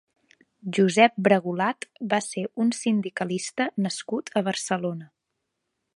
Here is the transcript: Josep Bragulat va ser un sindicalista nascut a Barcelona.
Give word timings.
Josep 0.77 1.19
Bragulat 1.27 1.87
va 2.15 2.19
ser 2.29 2.45
un 2.65 2.73
sindicalista 2.79 3.71
nascut 3.87 4.37
a 4.43 4.47
Barcelona. 4.49 5.11